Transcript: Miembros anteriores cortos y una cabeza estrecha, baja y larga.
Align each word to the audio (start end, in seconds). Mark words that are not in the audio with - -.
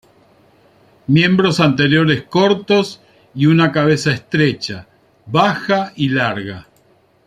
Miembros 1.05 1.59
anteriores 1.59 2.23
cortos 2.23 3.01
y 3.35 3.45
una 3.45 3.71
cabeza 3.71 4.11
estrecha, 4.11 4.87
baja 5.27 5.93
y 5.95 6.09
larga. 6.09 6.65